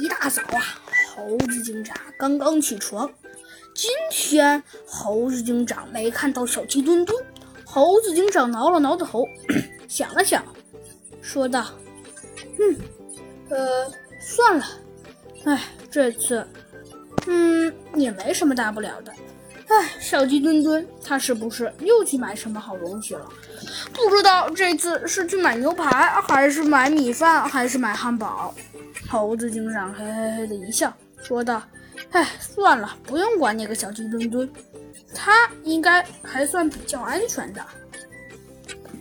[0.00, 0.80] 一大早啊，
[1.14, 3.06] 猴子警长刚刚起床。
[3.74, 7.22] 今天猴子警长没看到小鸡墩墩。
[7.66, 9.28] 猴子警长挠了挠头，
[9.86, 10.42] 想了想，
[11.20, 11.66] 说道
[12.58, 12.76] ：“嗯，
[13.50, 14.64] 呃，算了。
[15.44, 16.46] 哎，这次，
[17.26, 19.12] 嗯，也没什么大不了的。
[19.70, 23.28] 哎，小鸡墩墩他是不是又去买什么好东西了？
[23.92, 25.88] 不知道这次是去买牛排，
[26.22, 28.52] 还是买米饭，还是买汉堡？”
[29.08, 31.62] 猴子警长嘿嘿嘿的一笑，说道
[32.10, 34.50] ：“哎，算了，不用管那个小鸡墩墩，
[35.14, 37.64] 他应该还算比较安全的。”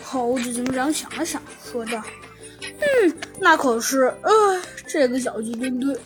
[0.00, 2.00] 猴子警长想了想，说道
[2.62, 4.14] ：“嗯，那可是……
[4.22, 5.98] 呃，这个小鸡墩墩，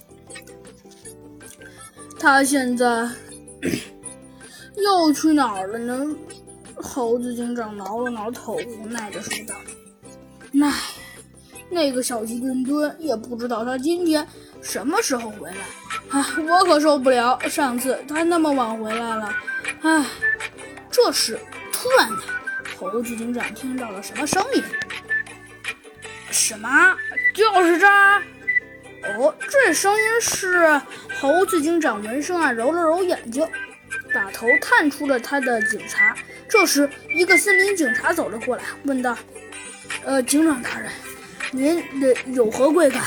[2.18, 3.09] 他现在
[4.76, 6.06] 又去哪儿了呢？”
[6.76, 9.54] 猴子警长挠了挠头，无奈的说道
[10.62, 10.72] ：“唉。”
[11.68, 14.24] 那个小鸡墩墩也不知道他今天
[14.62, 15.56] 什么时候回来，
[16.10, 17.36] 唉，我可受不了。
[17.48, 19.36] 上次他那么晚回来了，
[19.82, 20.06] 唉。
[20.88, 21.36] 这时，
[21.73, 22.08] 突然，
[22.79, 24.62] 猴子警长听到了什么声音？
[26.30, 26.96] 什么？
[27.34, 28.23] 就是这儿？
[29.18, 30.80] 哦，这声音是
[31.20, 33.46] 猴子警长闻声啊，揉了揉眼睛，
[34.16, 36.16] 把头探出了他的警察。
[36.48, 39.14] 这时，一个森林警察走了过来，问道
[40.06, 40.90] ：“呃，警长大人。”
[41.52, 43.02] 您的有何贵干？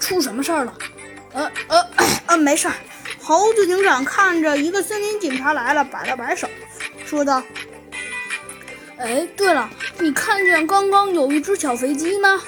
[0.00, 0.78] 出什么事儿了？
[1.34, 1.90] 呃呃
[2.28, 2.74] 呃，没事儿。
[3.20, 6.48] 猴子警长看着一个森林警察来了，摆了摆手，
[7.04, 7.42] 说道
[8.96, 12.40] ：“哎，对了，你看见刚刚有一只小飞机吗？”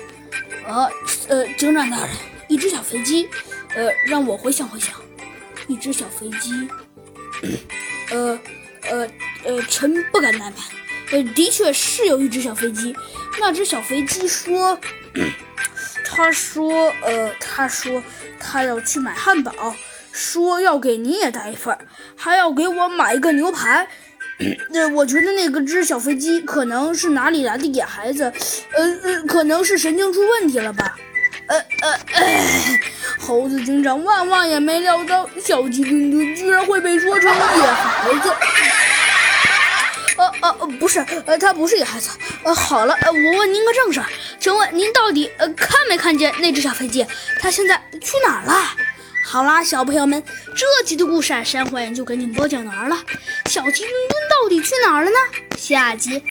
[0.67, 0.91] 呃
[1.29, 2.09] 呃，警长大人，
[2.49, 3.29] 一只小飞机。
[3.75, 4.95] 呃，让我回想回想，
[5.67, 6.69] 一只小飞机。
[8.11, 8.39] 呃
[8.91, 9.09] 呃
[9.45, 10.53] 呃，臣不敢怠慢。
[11.11, 12.95] 呃，的确是有一只小飞机。
[13.41, 14.79] 那只小飞机说。
[16.11, 18.03] 他说：“呃，他说
[18.41, 19.53] 他要去买汉堡，
[20.11, 21.77] 说要给你也带一份，
[22.17, 23.87] 还要给我买一个牛排。
[24.71, 28.25] 那 我觉得那个只小飞机可能是哪里来的野孩子，
[28.73, 30.97] 呃呃，可能是神经出问题了吧？
[33.29, 38.33] 猴子警长万万也没料到，小鸡墩墩居然会被说成野孩子。”
[40.17, 42.09] 呃呃呃，不是，呃，他不是野孩子。
[42.43, 44.07] 呃，好了，呃，我问您个正事儿，
[44.41, 47.07] 请问您到底呃看没看见那只小飞机？
[47.39, 48.55] 它现在去哪儿了？
[49.27, 50.25] 好啦，小朋友们，
[50.57, 52.97] 这集的故事啊，山幻就给你们播讲完了。
[53.45, 55.17] 小鸡墩墩到底去哪儿了呢？
[55.59, 56.23] 下集。